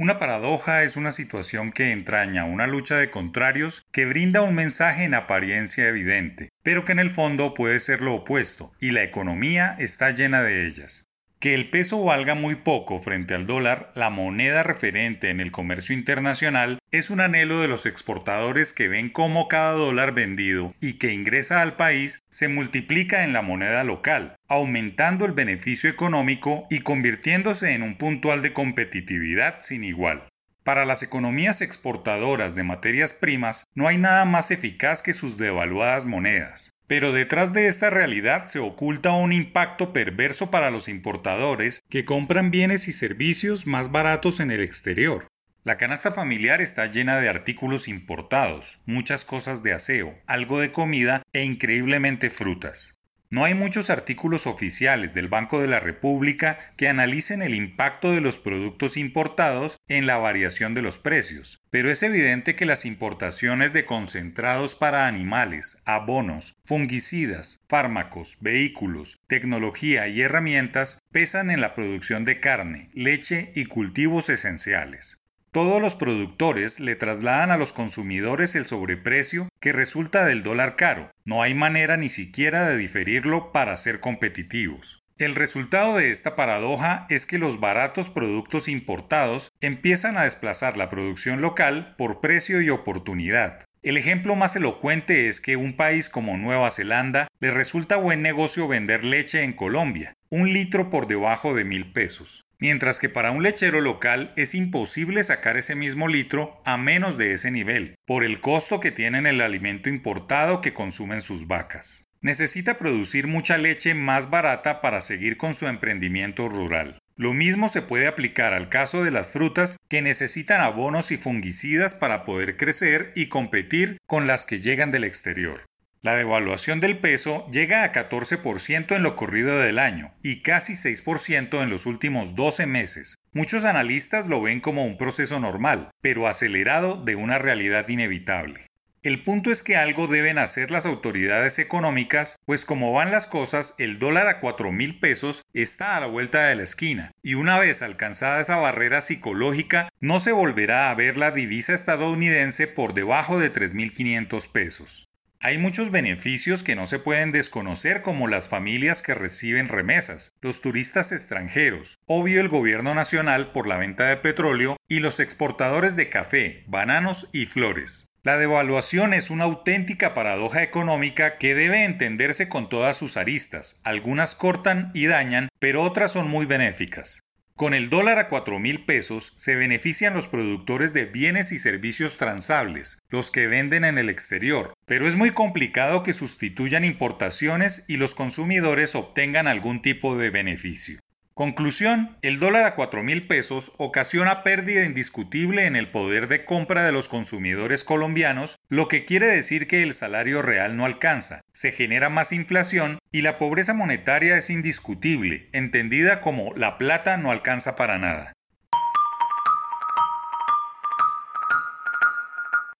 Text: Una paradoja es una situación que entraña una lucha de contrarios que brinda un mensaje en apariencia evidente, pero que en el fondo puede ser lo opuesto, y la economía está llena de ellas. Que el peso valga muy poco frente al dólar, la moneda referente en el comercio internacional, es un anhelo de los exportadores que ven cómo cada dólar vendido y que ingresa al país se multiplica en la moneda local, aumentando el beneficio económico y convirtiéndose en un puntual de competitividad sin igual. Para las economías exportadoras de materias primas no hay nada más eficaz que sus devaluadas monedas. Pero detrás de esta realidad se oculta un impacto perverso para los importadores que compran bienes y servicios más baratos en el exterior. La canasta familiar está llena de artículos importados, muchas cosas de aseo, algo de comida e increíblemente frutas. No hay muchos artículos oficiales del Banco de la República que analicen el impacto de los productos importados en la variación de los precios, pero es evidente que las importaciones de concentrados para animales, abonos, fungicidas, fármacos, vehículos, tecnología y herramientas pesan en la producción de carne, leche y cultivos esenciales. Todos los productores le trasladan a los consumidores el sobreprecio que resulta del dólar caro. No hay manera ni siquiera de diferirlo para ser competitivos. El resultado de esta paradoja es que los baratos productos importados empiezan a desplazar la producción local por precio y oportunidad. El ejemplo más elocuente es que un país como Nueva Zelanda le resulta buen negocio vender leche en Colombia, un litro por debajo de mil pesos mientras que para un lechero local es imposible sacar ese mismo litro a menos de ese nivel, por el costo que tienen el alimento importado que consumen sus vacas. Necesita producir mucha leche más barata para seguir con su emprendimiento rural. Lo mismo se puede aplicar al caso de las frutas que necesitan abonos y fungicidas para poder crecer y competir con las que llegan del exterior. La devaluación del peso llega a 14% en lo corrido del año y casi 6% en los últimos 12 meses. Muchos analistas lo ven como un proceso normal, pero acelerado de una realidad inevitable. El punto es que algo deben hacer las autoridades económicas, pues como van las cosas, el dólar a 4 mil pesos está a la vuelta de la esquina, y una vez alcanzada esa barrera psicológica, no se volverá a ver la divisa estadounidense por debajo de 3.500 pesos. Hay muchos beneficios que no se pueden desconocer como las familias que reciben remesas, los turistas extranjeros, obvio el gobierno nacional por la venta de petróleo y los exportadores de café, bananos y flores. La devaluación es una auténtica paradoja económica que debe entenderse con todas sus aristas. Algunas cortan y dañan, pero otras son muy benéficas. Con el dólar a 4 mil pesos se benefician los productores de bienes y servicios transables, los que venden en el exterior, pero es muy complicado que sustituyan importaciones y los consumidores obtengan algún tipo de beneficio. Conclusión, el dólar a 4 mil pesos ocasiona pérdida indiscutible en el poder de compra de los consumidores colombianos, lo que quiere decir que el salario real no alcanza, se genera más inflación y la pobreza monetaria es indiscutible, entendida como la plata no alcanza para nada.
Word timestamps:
Una 0.00 0.18
paradoja 0.18 0.82
es 0.82 0.96
una 0.96 1.12
situación 1.12 1.72
que 1.72 1.92
entraña 1.92 2.46
una 2.46 2.66
lucha 2.66 2.96
de 2.96 3.10
contrarios 3.10 3.86
que 3.92 4.06
brinda 4.06 4.40
un 4.40 4.54
mensaje 4.54 5.04
en 5.04 5.12
apariencia 5.12 5.86
evidente, 5.86 6.48
pero 6.62 6.86
que 6.86 6.92
en 6.92 7.00
el 7.00 7.10
fondo 7.10 7.52
puede 7.52 7.78
ser 7.80 8.00
lo 8.00 8.14
opuesto, 8.14 8.72
y 8.80 8.92
la 8.92 9.02
economía 9.02 9.76
está 9.78 10.10
llena 10.10 10.42
de 10.42 10.66
ellas. 10.66 11.09
Que 11.40 11.54
el 11.54 11.70
peso 11.70 12.04
valga 12.04 12.34
muy 12.34 12.54
poco 12.54 12.98
frente 12.98 13.32
al 13.32 13.46
dólar, 13.46 13.92
la 13.94 14.10
moneda 14.10 14.62
referente 14.62 15.30
en 15.30 15.40
el 15.40 15.50
comercio 15.50 15.94
internacional, 15.94 16.78
es 16.90 17.08
un 17.08 17.22
anhelo 17.22 17.62
de 17.62 17.68
los 17.68 17.86
exportadores 17.86 18.74
que 18.74 18.88
ven 18.88 19.08
cómo 19.08 19.48
cada 19.48 19.72
dólar 19.72 20.12
vendido 20.12 20.74
y 20.82 20.98
que 20.98 21.14
ingresa 21.14 21.62
al 21.62 21.76
país 21.76 22.20
se 22.30 22.48
multiplica 22.48 23.24
en 23.24 23.32
la 23.32 23.40
moneda 23.40 23.84
local, 23.84 24.36
aumentando 24.48 25.24
el 25.24 25.32
beneficio 25.32 25.88
económico 25.88 26.66
y 26.68 26.80
convirtiéndose 26.80 27.72
en 27.72 27.84
un 27.84 27.96
puntual 27.96 28.42
de 28.42 28.52
competitividad 28.52 29.60
sin 29.60 29.82
igual. 29.82 30.28
Para 30.62 30.84
las 30.84 31.02
economías 31.02 31.62
exportadoras 31.62 32.54
de 32.54 32.64
materias 32.64 33.14
primas 33.14 33.64
no 33.74 33.88
hay 33.88 33.96
nada 33.96 34.26
más 34.26 34.50
eficaz 34.50 35.02
que 35.02 35.14
sus 35.14 35.38
devaluadas 35.38 36.04
monedas. 36.04 36.74
Pero 36.90 37.12
detrás 37.12 37.52
de 37.52 37.68
esta 37.68 37.88
realidad 37.88 38.46
se 38.46 38.58
oculta 38.58 39.12
un 39.12 39.32
impacto 39.32 39.92
perverso 39.92 40.50
para 40.50 40.72
los 40.72 40.88
importadores 40.88 41.84
que 41.88 42.04
compran 42.04 42.50
bienes 42.50 42.88
y 42.88 42.92
servicios 42.92 43.64
más 43.64 43.92
baratos 43.92 44.40
en 44.40 44.50
el 44.50 44.60
exterior. 44.60 45.28
La 45.62 45.76
canasta 45.76 46.10
familiar 46.10 46.60
está 46.60 46.86
llena 46.86 47.20
de 47.20 47.28
artículos 47.28 47.86
importados, 47.86 48.80
muchas 48.86 49.24
cosas 49.24 49.62
de 49.62 49.72
aseo, 49.72 50.16
algo 50.26 50.58
de 50.58 50.72
comida 50.72 51.22
e 51.32 51.44
increíblemente 51.44 52.28
frutas. 52.28 52.96
No 53.32 53.44
hay 53.44 53.54
muchos 53.54 53.90
artículos 53.90 54.48
oficiales 54.48 55.14
del 55.14 55.28
Banco 55.28 55.60
de 55.60 55.68
la 55.68 55.78
República 55.78 56.58
que 56.76 56.88
analicen 56.88 57.42
el 57.42 57.54
impacto 57.54 58.10
de 58.10 58.20
los 58.20 58.38
productos 58.38 58.96
importados 58.96 59.76
en 59.86 60.08
la 60.08 60.16
variación 60.16 60.74
de 60.74 60.82
los 60.82 60.98
precios, 60.98 61.60
pero 61.70 61.92
es 61.92 62.02
evidente 62.02 62.56
que 62.56 62.66
las 62.66 62.84
importaciones 62.84 63.72
de 63.72 63.84
concentrados 63.84 64.74
para 64.74 65.06
animales, 65.06 65.80
abonos, 65.84 66.54
fungicidas, 66.70 67.64
fármacos, 67.68 68.36
vehículos, 68.40 69.18
tecnología 69.26 70.06
y 70.06 70.22
herramientas 70.22 71.00
pesan 71.10 71.50
en 71.50 71.60
la 71.60 71.74
producción 71.74 72.24
de 72.24 72.38
carne, 72.38 72.90
leche 72.94 73.50
y 73.56 73.64
cultivos 73.64 74.28
esenciales. 74.28 75.18
Todos 75.50 75.82
los 75.82 75.96
productores 75.96 76.78
le 76.78 76.94
trasladan 76.94 77.50
a 77.50 77.56
los 77.56 77.72
consumidores 77.72 78.54
el 78.54 78.66
sobreprecio 78.66 79.48
que 79.60 79.72
resulta 79.72 80.24
del 80.24 80.44
dólar 80.44 80.76
caro. 80.76 81.10
No 81.24 81.42
hay 81.42 81.56
manera 81.56 81.96
ni 81.96 82.08
siquiera 82.08 82.68
de 82.68 82.76
diferirlo 82.76 83.50
para 83.50 83.76
ser 83.76 83.98
competitivos. 83.98 85.00
El 85.18 85.34
resultado 85.34 85.96
de 85.96 86.12
esta 86.12 86.36
paradoja 86.36 87.06
es 87.10 87.26
que 87.26 87.38
los 87.38 87.58
baratos 87.58 88.10
productos 88.10 88.68
importados 88.68 89.50
empiezan 89.60 90.16
a 90.16 90.22
desplazar 90.22 90.76
la 90.76 90.88
producción 90.88 91.40
local 91.40 91.96
por 91.98 92.20
precio 92.20 92.62
y 92.62 92.70
oportunidad. 92.70 93.64
El 93.82 93.96
ejemplo 93.96 94.36
más 94.36 94.56
elocuente 94.56 95.28
es 95.28 95.40
que 95.40 95.56
un 95.56 95.74
país 95.74 96.08
como 96.08 96.36
Nueva 96.36 96.70
Zelanda 96.70 97.28
le 97.40 97.50
resulta 97.50 97.96
buen 97.96 98.22
negocio 98.22 98.68
vender 98.68 99.04
leche 99.04 99.42
en 99.42 99.52
Colombia, 99.52 100.14
un 100.28 100.52
litro 100.52 100.90
por 100.90 101.06
debajo 101.06 101.54
de 101.54 101.64
mil 101.64 101.92
pesos 101.92 102.44
mientras 102.60 102.98
que 102.98 103.08
para 103.08 103.32
un 103.32 103.42
lechero 103.42 103.80
local 103.80 104.32
es 104.36 104.54
imposible 104.54 105.24
sacar 105.24 105.56
ese 105.56 105.74
mismo 105.74 106.06
litro 106.06 106.60
a 106.64 106.76
menos 106.76 107.18
de 107.18 107.32
ese 107.32 107.50
nivel, 107.50 107.96
por 108.06 108.22
el 108.22 108.40
costo 108.40 108.80
que 108.80 108.92
tienen 108.92 109.26
el 109.26 109.40
alimento 109.40 109.88
importado 109.88 110.60
que 110.60 110.74
consumen 110.74 111.22
sus 111.22 111.46
vacas. 111.46 112.06
Necesita 112.20 112.76
producir 112.76 113.26
mucha 113.26 113.56
leche 113.56 113.94
más 113.94 114.28
barata 114.28 114.82
para 114.82 115.00
seguir 115.00 115.38
con 115.38 115.54
su 115.54 115.66
emprendimiento 115.66 116.48
rural. 116.48 116.98
Lo 117.20 117.34
mismo 117.34 117.68
se 117.68 117.82
puede 117.82 118.06
aplicar 118.06 118.54
al 118.54 118.70
caso 118.70 119.04
de 119.04 119.10
las 119.10 119.32
frutas 119.32 119.76
que 119.90 120.00
necesitan 120.00 120.62
abonos 120.62 121.10
y 121.10 121.18
fungicidas 121.18 121.92
para 121.92 122.24
poder 122.24 122.56
crecer 122.56 123.12
y 123.14 123.26
competir 123.26 123.98
con 124.06 124.26
las 124.26 124.46
que 124.46 124.58
llegan 124.58 124.90
del 124.90 125.04
exterior. 125.04 125.66
La 126.00 126.16
devaluación 126.16 126.80
del 126.80 126.98
peso 126.98 127.46
llega 127.50 127.84
a 127.84 127.92
14% 127.92 128.96
en 128.96 129.02
lo 129.02 129.16
corrido 129.16 129.58
del 129.58 129.78
año 129.78 130.14
y 130.22 130.40
casi 130.40 130.72
6% 130.72 131.62
en 131.62 131.68
los 131.68 131.84
últimos 131.84 132.34
12 132.36 132.64
meses. 132.64 133.16
Muchos 133.34 133.64
analistas 133.64 134.26
lo 134.26 134.40
ven 134.40 134.60
como 134.60 134.86
un 134.86 134.96
proceso 134.96 135.40
normal, 135.40 135.90
pero 136.00 136.26
acelerado 136.26 137.04
de 137.04 137.16
una 137.16 137.38
realidad 137.38 137.86
inevitable. 137.90 138.69
El 139.02 139.22
punto 139.22 139.50
es 139.50 139.62
que 139.62 139.76
algo 139.76 140.08
deben 140.08 140.36
hacer 140.36 140.70
las 140.70 140.84
autoridades 140.84 141.58
económicas, 141.58 142.36
pues 142.44 142.66
como 142.66 142.92
van 142.92 143.10
las 143.10 143.26
cosas, 143.26 143.74
el 143.78 143.98
dólar 143.98 144.28
a 144.28 144.40
4 144.40 144.72
mil 144.72 145.00
pesos 145.00 145.46
está 145.54 145.96
a 145.96 146.00
la 146.00 146.06
vuelta 146.06 146.44
de 146.48 146.56
la 146.56 146.64
esquina, 146.64 147.12
y 147.22 147.32
una 147.32 147.58
vez 147.58 147.80
alcanzada 147.80 148.42
esa 148.42 148.56
barrera 148.56 149.00
psicológica, 149.00 149.88
no 150.00 150.20
se 150.20 150.32
volverá 150.32 150.90
a 150.90 150.94
ver 150.94 151.16
la 151.16 151.30
divisa 151.30 151.72
estadounidense 151.72 152.66
por 152.66 152.92
debajo 152.92 153.38
de 153.38 153.50
3.500 153.50 154.52
pesos. 154.52 155.08
Hay 155.42 155.56
muchos 155.56 155.90
beneficios 155.90 156.62
que 156.62 156.76
no 156.76 156.86
se 156.86 156.98
pueden 156.98 157.32
desconocer 157.32 158.02
como 158.02 158.28
las 158.28 158.50
familias 158.50 159.00
que 159.00 159.14
reciben 159.14 159.68
remesas, 159.68 160.34
los 160.42 160.60
turistas 160.60 161.12
extranjeros, 161.12 161.98
obvio 162.04 162.42
el 162.42 162.50
gobierno 162.50 162.94
nacional 162.94 163.50
por 163.52 163.66
la 163.66 163.78
venta 163.78 164.08
de 164.08 164.18
petróleo 164.18 164.76
y 164.86 165.00
los 165.00 165.20
exportadores 165.20 165.96
de 165.96 166.10
café, 166.10 166.64
bananos 166.66 167.30
y 167.32 167.46
flores. 167.46 168.09
La 168.22 168.36
devaluación 168.36 169.14
es 169.14 169.30
una 169.30 169.44
auténtica 169.44 170.12
paradoja 170.12 170.62
económica 170.62 171.38
que 171.38 171.54
debe 171.54 171.84
entenderse 171.84 172.50
con 172.50 172.68
todas 172.68 172.98
sus 172.98 173.16
aristas. 173.16 173.80
Algunas 173.82 174.34
cortan 174.34 174.90
y 174.92 175.06
dañan, 175.06 175.48
pero 175.58 175.82
otras 175.82 176.12
son 176.12 176.28
muy 176.28 176.44
benéficas. 176.44 177.22
Con 177.56 177.72
el 177.72 177.88
dólar 177.88 178.18
a 178.18 178.28
4 178.28 178.58
mil 178.58 178.84
pesos 178.84 179.32
se 179.36 179.54
benefician 179.54 180.12
los 180.12 180.28
productores 180.28 180.92
de 180.92 181.06
bienes 181.06 181.50
y 181.50 181.58
servicios 181.58 182.18
transables, 182.18 182.98
los 183.08 183.30
que 183.30 183.46
venden 183.46 183.84
en 183.84 183.96
el 183.96 184.10
exterior, 184.10 184.74
pero 184.84 185.08
es 185.08 185.16
muy 185.16 185.30
complicado 185.30 186.02
que 186.02 186.12
sustituyan 186.12 186.84
importaciones 186.84 187.86
y 187.88 187.96
los 187.96 188.14
consumidores 188.14 188.94
obtengan 188.96 189.46
algún 189.46 189.80
tipo 189.80 190.18
de 190.18 190.28
beneficio. 190.28 190.98
Conclusión, 191.34 192.16
el 192.22 192.38
dólar 192.38 192.64
a 192.64 192.74
4 192.74 193.02
mil 193.02 193.26
pesos 193.26 193.72
ocasiona 193.78 194.42
pérdida 194.42 194.84
indiscutible 194.84 195.66
en 195.66 195.76
el 195.76 195.90
poder 195.90 196.28
de 196.28 196.44
compra 196.44 196.84
de 196.84 196.92
los 196.92 197.08
consumidores 197.08 197.84
colombianos, 197.84 198.58
lo 198.68 198.88
que 198.88 199.04
quiere 199.04 199.26
decir 199.26 199.66
que 199.66 199.82
el 199.82 199.94
salario 199.94 200.42
real 200.42 200.76
no 200.76 200.84
alcanza, 200.84 201.40
se 201.52 201.72
genera 201.72 202.10
más 202.10 202.32
inflación 202.32 202.98
y 203.12 203.22
la 203.22 203.38
pobreza 203.38 203.74
monetaria 203.74 204.36
es 204.36 204.50
indiscutible, 204.50 205.48
entendida 205.52 206.20
como 206.20 206.52
la 206.54 206.78
plata 206.78 207.16
no 207.16 207.30
alcanza 207.30 207.74
para 207.74 207.98
nada. 207.98 208.32